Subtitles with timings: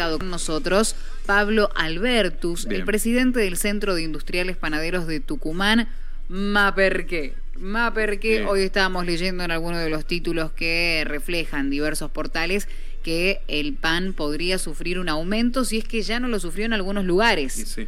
[0.00, 0.96] conectado con nosotros
[1.26, 5.88] Pablo Albertus, el presidente del Centro de Industriales Panaderos de Tucumán,
[6.28, 7.34] Maperqué.
[7.58, 12.66] Maperqué, hoy estábamos leyendo en algunos de los títulos que reflejan diversos portales
[13.02, 16.72] que el pan podría sufrir un aumento si es que ya no lo sufrió en
[16.72, 17.52] algunos lugares.
[17.52, 17.86] Sí,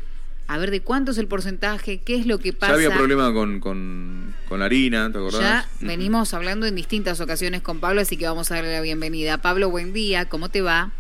[0.49, 2.03] A ver, ¿de cuánto es el porcentaje?
[2.05, 2.73] ¿Qué es lo que pasa?
[2.73, 5.41] Ya había problema con, con, la harina, ¿te acordás?
[5.41, 9.39] Ya venimos hablando en distintas ocasiones con Pablo, así que vamos a darle la bienvenida.
[9.39, 10.93] Pablo, buen día, ¿cómo te va?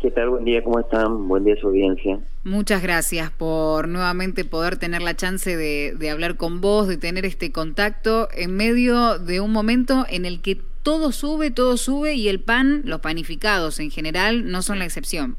[0.00, 0.30] ¿Qué tal?
[0.30, 1.26] Buen día, ¿cómo están?
[1.26, 2.20] Buen día su audiencia.
[2.44, 7.24] Muchas gracias por nuevamente poder tener la chance de, de, hablar con vos, de tener
[7.24, 12.28] este contacto en medio de un momento en el que todo sube, todo sube y
[12.28, 15.34] el pan, los panificados en general, no son la excepción.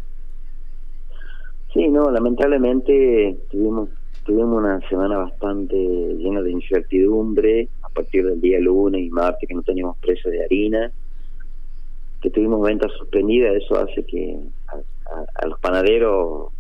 [1.74, 3.88] Sí, no, lamentablemente tuvimos,
[4.26, 9.56] tuvimos una semana bastante llena de incertidumbre a partir del día lunes y martes que
[9.56, 10.92] no teníamos precio de harina
[12.22, 16.52] que tuvimos ventas suspendidas, eso hace que a, los panaderos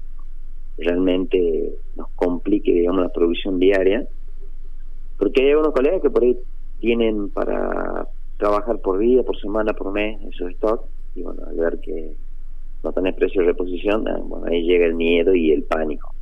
[0.78, 4.08] realmente nos complique, digamos, la producción diaria,
[5.18, 6.38] porque hay algunos colegas que por ahí
[6.80, 11.80] tienen para trabajar por día, por semana, por mes esos stocks, y bueno, al ver
[11.82, 12.16] que
[12.84, 16.14] no tenés precio de reposición, ah, bueno, ahí llega el miedo y el pánico.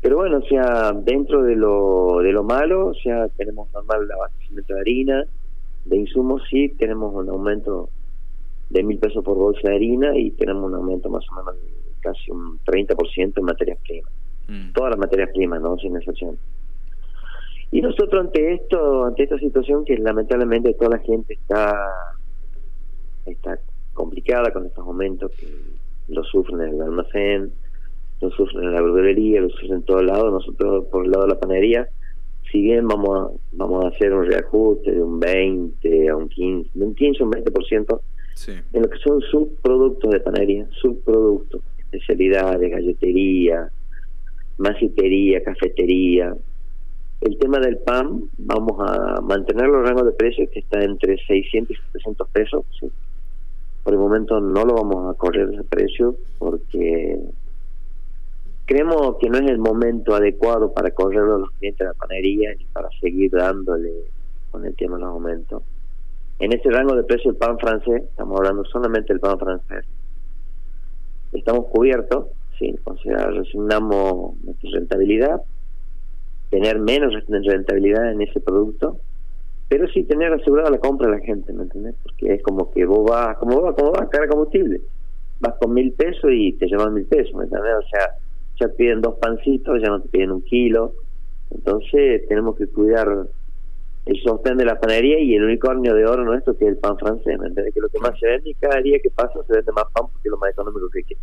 [0.00, 4.12] Pero bueno, o sea, dentro de lo, de lo malo, o sea, tenemos normal el
[4.12, 5.24] abastecimiento de harina,
[5.84, 7.90] de insumos, sí, tenemos un aumento
[8.72, 11.68] de mil pesos por bolsa de harina y tenemos un aumento más o menos de
[12.00, 14.12] casi un 30% en materias primas.
[14.48, 14.72] Mm.
[14.72, 15.76] Todas las materias primas, ¿no?
[15.78, 16.36] Sin excepción.
[17.70, 21.74] Y nosotros ante esto, ante esta situación que lamentablemente toda la gente está
[23.26, 23.58] está
[23.94, 25.46] complicada con estos aumentos que
[26.08, 27.52] lo sufren en el almacén,
[28.20, 31.34] lo sufren en la verdulería, lo sufren en todos lados, nosotros por el lado de
[31.34, 31.88] la panadería,
[32.50, 36.70] si bien vamos a, vamos a hacer un reajuste de un 20 a un 15,
[36.74, 38.00] de un 15 a un 20%,
[38.46, 43.70] en lo que son subproductos de panadería, subproductos, especialidades, galletería,
[44.58, 46.34] masitería, cafetería.
[47.20, 51.76] El tema del pan, vamos a mantener los rangos de precios que está entre 600
[51.76, 52.64] y 700 pesos.
[53.84, 57.18] Por el momento no lo vamos a correr ese precio porque
[58.66, 62.54] creemos que no es el momento adecuado para correrlo a los clientes de la panadería
[62.56, 63.90] ni para seguir dándole
[64.50, 65.62] con el tema de los aumentos.
[66.42, 69.86] En ese rango de precio el pan francés, estamos hablando solamente del pan francés,
[71.32, 75.40] estamos cubiertos, sí, o sea, resignamos nuestra rentabilidad,
[76.50, 78.98] tener menos rentabilidad en ese producto,
[79.68, 81.94] pero sí tener asegurada la compra de la gente, ¿me entiendes?
[82.02, 84.80] Porque es como que vos vas, como vas, como vas, cara combustible,
[85.38, 87.72] vas con mil pesos y te llevan mil pesos, ¿me entiendes?
[87.72, 88.16] O sea,
[88.58, 90.94] ya piden dos pancitos, ya no te piden un kilo,
[91.52, 93.28] entonces tenemos que cuidar
[94.04, 96.98] el sostén de la panadería y el unicornio de oro nuestro que es el pan
[96.98, 97.72] francés, ¿me entiendes?
[97.72, 100.06] Que lo que más se vende y cada día que pasa se vende más pan
[100.12, 101.16] porque es lo más económico que,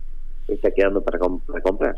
[0.48, 1.96] está quedando para, comprar.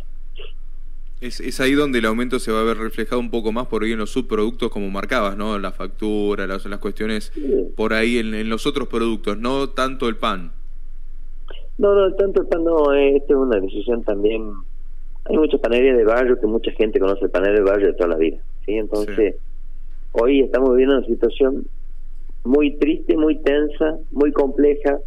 [1.21, 3.83] Es, es ahí donde el aumento se va a ver reflejado un poco más por
[3.83, 5.57] ahí en los subproductos como marcabas, ¿no?
[5.57, 7.31] La factura, las, las cuestiones
[7.77, 10.51] por ahí en, los otros productos, no tanto el pan.
[11.77, 14.51] No, no, tanto el pan no, eh, esta es una decisión también.
[15.25, 18.09] Hay muchas panaderías de barrio que mucha gente conoce el panadero de barrio de toda
[18.09, 18.73] la vida, ¿sí?
[18.73, 19.35] Entonces
[20.13, 21.65] hoy estamos viviendo una situación
[22.43, 24.99] muy triste, muy tensa, muy compleja,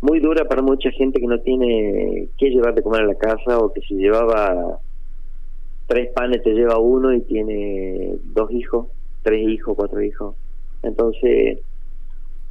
[0.00, 3.58] muy dura para mucha gente que no tiene que llevar de comer a la casa
[3.58, 4.78] o que si llevaba
[5.86, 8.86] tres panes te lleva uno y tiene dos hijos,
[9.22, 10.36] tres hijos, cuatro hijos.
[10.82, 11.58] Entonces,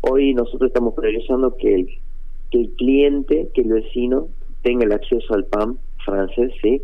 [0.01, 1.87] hoy nosotros estamos priorizando que el,
[2.51, 4.27] que el cliente, que el vecino
[4.61, 6.81] tenga el acceso al pan francés, ¿sí?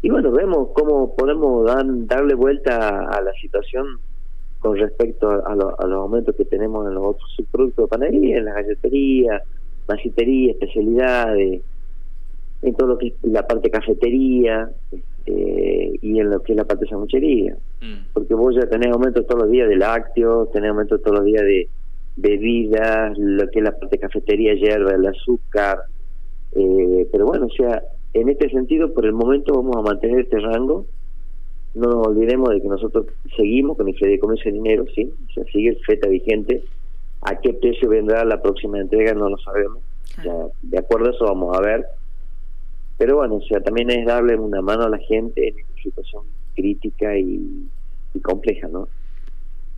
[0.00, 3.98] Y bueno, vemos cómo podemos dar, darle vuelta a la situación
[4.60, 8.54] con respecto a, los aumentos que tenemos en los otros subproductos de panadería, en la
[8.54, 9.42] galletería,
[9.86, 11.62] masitería, especialidades,
[12.62, 16.64] en todo lo que es la parte cafetería este, y en lo que es la
[16.64, 17.56] parte de sanguchería.
[17.80, 18.12] Mm.
[18.12, 21.42] Porque vos ya tenés aumentos todos los días de lácteos, tenés aumentos todos los días
[21.42, 21.68] de
[22.16, 25.78] bebidas, lo que es la parte de cafetería, hierba, el azúcar.
[26.52, 27.82] Eh, pero bueno, o sea,
[28.12, 30.86] en este sentido, por el momento vamos a mantener este rango
[31.78, 35.12] no nos olvidemos de que nosotros seguimos con el Fideicomiso de Dinero, ¿sí?
[35.28, 36.64] O sea, sigue el FETA vigente.
[37.22, 39.14] ¿A qué precio vendrá la próxima entrega?
[39.14, 39.78] No lo sabemos.
[40.62, 41.86] de acuerdo a eso vamos a ver.
[42.96, 46.24] Pero bueno, o sea, también es darle una mano a la gente en esta situación
[46.54, 47.68] crítica y,
[48.14, 48.88] y compleja, ¿no?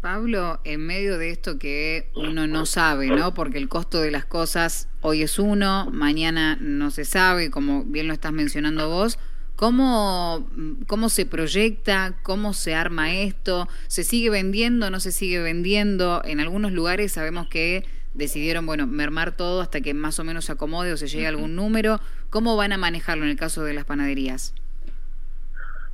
[0.01, 3.35] Pablo, en medio de esto que uno no sabe, ¿no?
[3.35, 8.09] Porque el costo de las cosas hoy es uno, mañana no se sabe, como bien
[8.09, 9.19] lo estás mencionando vos,
[9.61, 10.49] ¿Cómo,
[10.87, 12.15] ¿Cómo se proyecta?
[12.23, 13.69] ¿Cómo se arma esto?
[13.89, 14.89] ¿Se sigue vendiendo?
[14.89, 16.23] ¿No se sigue vendiendo?
[16.25, 17.85] En algunos lugares sabemos que
[18.15, 21.29] decidieron, bueno, mermar todo hasta que más o menos se acomode o se llegue a
[21.29, 21.99] algún número.
[22.31, 24.55] ¿Cómo van a manejarlo en el caso de las panaderías?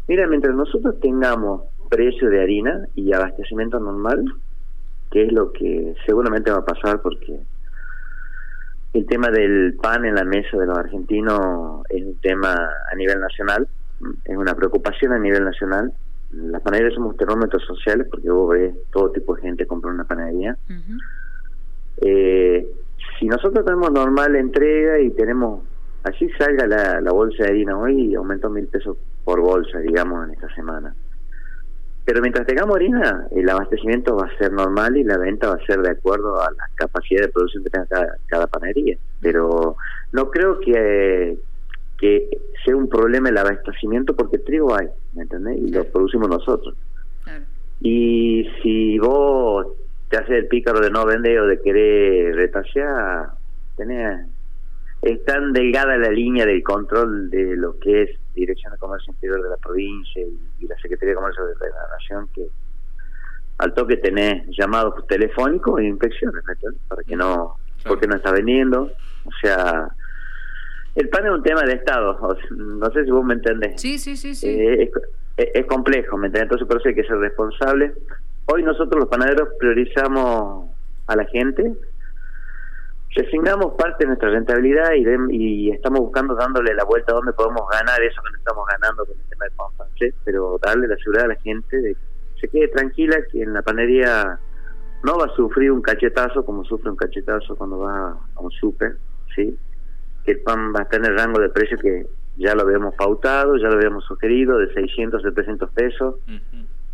[0.07, 4.33] Mira, mientras nosotros tengamos precio de harina y abastecimiento normal,
[5.11, 7.41] que es lo que seguramente va a pasar porque
[8.97, 12.55] el tema del pan en la mesa de los argentinos es un tema
[12.91, 13.69] a nivel nacional,
[14.25, 15.93] es una preocupación a nivel nacional.
[16.33, 20.57] Las panaderías somos termómetros sociales porque vos ves todo tipo de gente comprar una panadería.
[21.99, 22.67] eh,
[23.19, 25.63] si nosotros tenemos normal entrega y tenemos,
[26.03, 30.35] así salga la, la bolsa de harina hoy, aumentó mil pesos por bolsa, digamos, en
[30.35, 30.95] esta semana.
[32.07, 35.67] Pero mientras tengamos harina, el abastecimiento va a ser normal y la venta va a
[35.67, 37.87] ser de acuerdo a la capacidad de producción que tenga
[38.27, 38.97] cada, panadería.
[39.21, 39.77] Pero
[40.13, 41.37] no creo que,
[41.99, 42.29] que
[42.65, 45.59] sea un problema el abastecimiento porque trigo hay, ¿me entendés?
[45.59, 46.77] Y lo producimos nosotros.
[47.81, 49.67] Y si vos
[50.09, 53.31] te haces el pícaro de no vender o de querer retasear,
[53.77, 54.29] tenés
[55.03, 59.43] es tan delgada la línea del control de lo que es Dirección de Comercio Interior
[59.43, 62.47] de la provincia y, la Secretaría de Comercio de la Nación que
[63.59, 66.43] al toque tenés llamados telefónicos e inspecciones
[66.89, 67.55] para que no
[67.87, 68.91] porque no está vendiendo
[69.25, 69.89] o sea
[70.97, 72.19] el pan es un tema de Estado.
[72.51, 73.81] No sé si vos me entendés.
[73.81, 74.49] Sí sí sí sí.
[74.49, 74.91] Eh,
[75.37, 76.45] es, complejo ¿me entendés?
[76.45, 77.93] entonces por eso hay que ser responsable.
[78.47, 80.71] Hoy nosotros los panaderos priorizamos
[81.07, 81.75] a la gente
[83.15, 87.69] resignamos parte de nuestra rentabilidad y, y estamos buscando dándole la vuelta a donde podemos
[87.71, 91.25] ganar eso que no estamos ganando con el tema de pan pero darle la seguridad
[91.25, 92.01] a la gente de que
[92.41, 94.39] se quede tranquila que en la panería
[95.03, 98.97] no va a sufrir un cachetazo como sufre un cachetazo cuando va a un súper,
[99.35, 99.57] ¿sí?
[100.25, 102.07] que el pan va a estar en el rango de precio que
[102.37, 106.17] ya lo habíamos pautado, ya lo habíamos sugerido, de 600 a 700 pesos.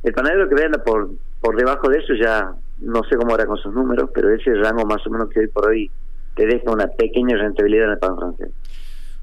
[0.03, 1.11] El panadero que venda por,
[1.41, 4.85] por debajo de eso ya no sé cómo hará con sus números, pero ese rango
[4.85, 5.91] más o menos que hoy por hoy
[6.35, 8.49] te deja una pequeña rentabilidad en el pan francés.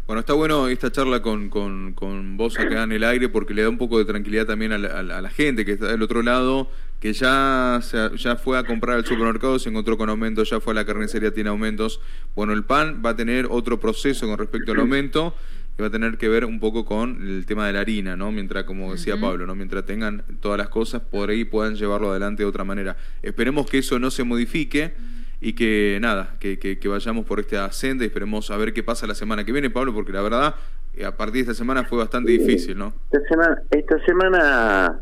[0.07, 3.61] Bueno, está bueno esta charla con, con, con vos acá en el aire porque le
[3.61, 6.67] da un poco de tranquilidad también a la, gente que está del otro lado,
[6.99, 7.79] que ya,
[8.15, 11.31] ya fue a comprar al supermercado, se encontró con aumentos, ya fue a la carnicería,
[11.31, 12.01] tiene aumentos.
[12.35, 15.35] Bueno, el pan va a tener otro proceso con respecto al aumento
[15.79, 18.33] y va a tener que ver un poco con el tema de la harina, ¿no?
[18.33, 19.55] Mientras, como decía Pablo, ¿no?
[19.55, 22.97] Mientras tengan todas las cosas, por ahí puedan llevarlo adelante de otra manera.
[23.23, 24.91] Esperemos que eso no se modifique
[25.39, 29.07] y que nada, que, que, vayamos por esta senda y esperemos a ver qué pasa
[29.07, 30.55] la semana que viene, Pablo, porque la verdad,
[30.97, 32.91] eh, a partir de esta semana fue bastante difícil, ¿no?
[33.09, 34.99] Esta semana, esta semana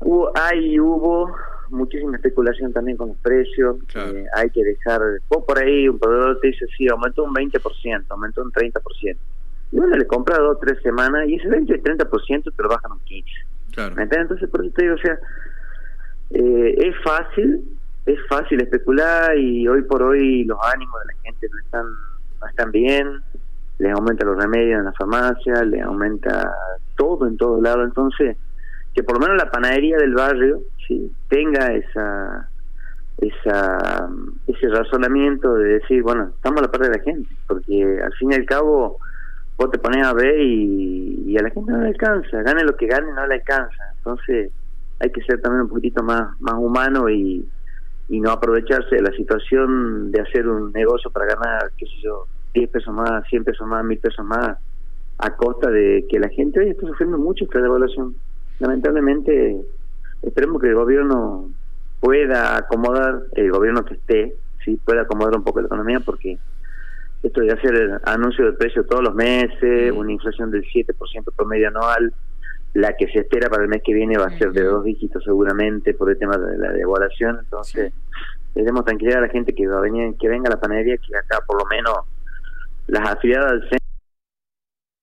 [0.00, 1.36] hubo, hay hubo
[1.68, 6.40] muchísima especulación también con los precios, eh, hay que dejar, vos por ahí un proveedor
[6.40, 9.18] te dice, sí, aumentó un 20%, aumentó un 30%.
[9.72, 12.68] Y uno le compra dos o tres semanas y ese 20 y 30% te lo
[12.68, 13.24] bajan un 15%.
[13.72, 14.00] Claro.
[14.00, 15.18] Entonces, por eso te digo, o sea,
[16.30, 17.62] eh, es fácil
[18.06, 21.86] es fácil especular y hoy por hoy los ánimos de la gente no están
[22.40, 23.20] no están bien
[23.78, 26.54] les aumenta los remedios en la farmacia les aumenta
[26.96, 28.36] todo en todos lados entonces
[28.94, 32.48] que por lo menos la panadería del barrio sí tenga esa
[33.18, 34.08] esa
[34.46, 38.32] ese razonamiento de decir bueno estamos a la parte de la gente porque al fin
[38.32, 38.98] y al cabo
[39.56, 42.86] vos te pones a ver y, a la gente no le alcanza gane lo que
[42.86, 44.50] gane no le alcanza entonces
[44.98, 47.46] hay que ser también un poquitito más más humano y
[48.08, 52.26] y no aprovecharse de la situación de hacer un negocio para ganar, qué sé yo,
[52.54, 54.58] 10 pesos más, 100 pesos más, 1000 pesos más,
[55.18, 58.14] a costa de que la gente hoy está sufriendo mucho esta devaluación.
[58.60, 59.56] Lamentablemente,
[60.22, 61.50] esperemos que el gobierno
[62.00, 66.38] pueda acomodar, el gobierno que esté, sí pueda acomodar un poco la economía porque
[67.26, 70.94] esto de hacer anuncio de precio todos los meses, una inflación del 7%
[71.36, 72.12] promedio anual,
[72.74, 75.24] la que se espera para el mes que viene va a ser de dos dígitos
[75.24, 77.92] seguramente por el tema de la devaluación, entonces
[78.54, 80.96] le demos tranquilidad a la gente que va a venir, que venga a la panadería,
[80.98, 81.94] que acá por lo menos
[82.86, 83.68] las afiliadas al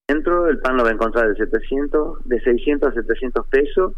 [0.08, 3.94] centro, el pan lo va a encontrar de 700, de 600 a 700 pesos.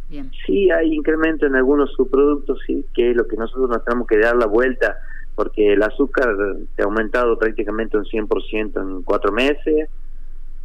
[0.46, 4.18] Sí hay incremento en algunos subproductos, sí, que es lo que nosotros nos tenemos que
[4.18, 4.98] dar la vuelta,
[5.36, 6.36] porque el azúcar
[6.76, 9.90] se ha aumentado prácticamente un 100% en cuatro meses.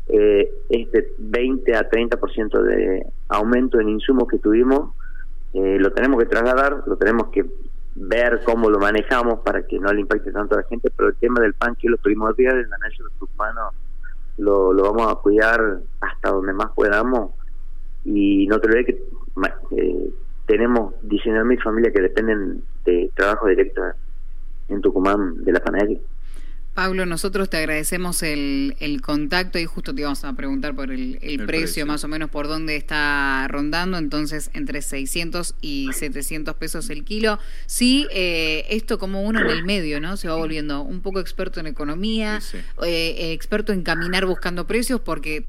[0.08, 4.92] Eh, este 20 a 30% de aumento en insumos que tuvimos,
[5.54, 7.44] eh, lo tenemos que trasladar, lo tenemos que
[7.94, 11.16] ver cómo lo manejamos para que no le impacte tanto a la gente, pero el
[11.16, 13.74] tema del pan, que es lo primordial en la nación de los humanos,
[14.38, 17.32] lo, lo vamos a cuidar hasta donde más podamos.
[18.04, 19.02] Y no te olvides que
[19.76, 20.10] eh,
[20.46, 23.82] tenemos 19.000 familias que dependen de trabajo directo
[24.70, 25.98] en Tucumán de la panadería.
[26.74, 31.18] Pablo, nosotros te agradecemos el, el, contacto y justo te íbamos a preguntar por el,
[31.20, 36.88] el, precio, más o menos por dónde está rondando, entonces entre 600 y 700 pesos
[36.88, 37.38] el kilo.
[37.66, 40.16] Sí, eh, esto como uno en el medio, ¿no?
[40.16, 42.38] Se va volviendo un poco experto en economía,
[42.84, 45.46] eh, experto en caminar buscando precios, porque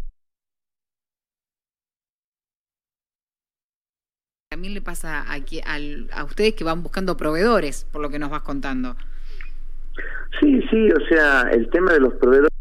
[4.50, 8.42] también le pasa aquí a ustedes que van buscando proveedores, por lo que nos vas
[8.42, 8.98] contando.
[10.40, 12.52] Sí, sí, o sea, el tema de los proveedores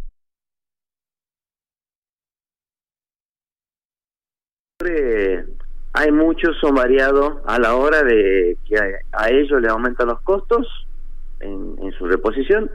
[5.93, 8.77] hay muchos, son variados a la hora de que
[9.13, 10.67] a, ellos les aumentan los costos
[11.41, 12.71] en, en, su reposición.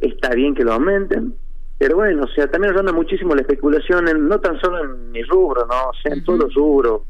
[0.00, 1.34] Está bien que lo aumenten,
[1.78, 5.22] pero bueno, o sea, también ronda muchísimo la especulación, en, no tan solo en mi
[5.24, 5.90] rubro, ¿no?
[5.90, 7.02] O sea, en todos los rubros,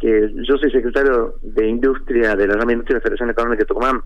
[0.00, 3.66] que yo soy secretario de Industria de la Rama Industria de la Federación Económica de
[3.66, 4.02] Tucumán,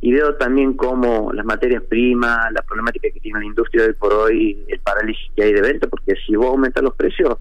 [0.00, 4.12] y veo también cómo las materias primas, la problemática que tiene la industria hoy por
[4.12, 7.38] hoy, el parálisis que hay de venta, porque si vos aumentas los precios,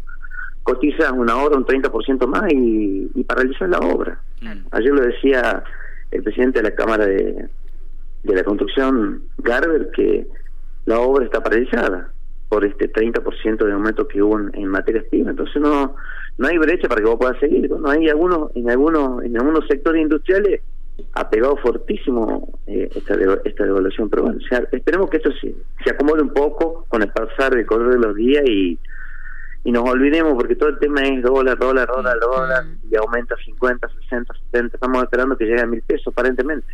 [0.64, 4.20] cotizas una obra un 30% más y, y paralizas la obra.
[4.72, 5.64] Ayer lo decía
[6.12, 7.48] el presidente de la Cámara de,
[8.24, 10.28] de la Construcción, Garber, que
[10.86, 12.12] la obra está paralizada
[12.50, 15.32] por este 30% de aumento que hubo en, materias primas.
[15.32, 15.96] Entonces no
[16.38, 17.70] no hay brecha para que vos puedas seguir.
[17.70, 20.62] No hay algunos en algunos en algunos sectores industriales
[21.14, 24.40] ha pegado fortísimo eh, esta, esta devaluación, pero bueno,
[24.72, 28.16] esperemos que esto se, se acomode un poco con el pasar del correr de los
[28.16, 28.80] días y,
[29.64, 33.88] y nos olvidemos, porque todo el tema es dólar, dólar, dólar, dólar, y aumenta 50,
[34.04, 36.68] 60, 70, estamos esperando que llegue a mil pesos aparentemente.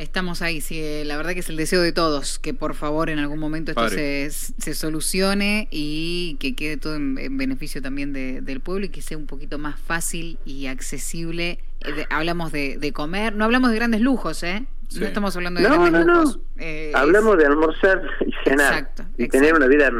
[0.00, 3.10] Estamos ahí, sí, eh, la verdad que es el deseo de todos, que por favor
[3.10, 8.40] en algún momento esto se, se, solucione y que quede todo en, beneficio también de,
[8.40, 11.58] del pueblo y que sea un poquito más fácil y accesible.
[11.84, 14.64] Eh, hablamos de, de, comer, no hablamos de grandes lujos, ¿eh?
[14.98, 16.40] No estamos hablando de grandes lujos.
[16.56, 19.92] Eh, hablamos de almorzar y cenar y tener una vida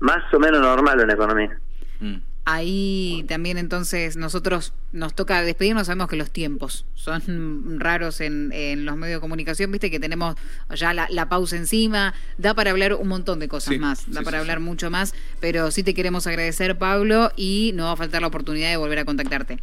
[0.00, 1.58] más o menos normal en la economía.
[2.00, 2.16] Mm.
[2.46, 8.84] Ahí también entonces nosotros nos toca despedirnos, sabemos que los tiempos son raros en, en
[8.84, 10.36] los medios de comunicación, viste que tenemos
[10.74, 14.60] ya la, pausa encima, da para hablar un montón de cosas más, da para hablar
[14.60, 18.68] mucho más, pero sí te queremos agradecer Pablo y no va a faltar la oportunidad
[18.68, 19.58] de volver a contactarte.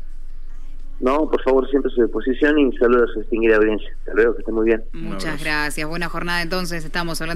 [1.02, 3.90] No, por favor, siempre a su disposición y saludos a su distinguida audiencia.
[4.00, 4.84] Hasta luego, que esté muy bien.
[4.94, 5.90] Muchas gracias.
[5.90, 7.30] Buena jornada entonces, estamos hablando.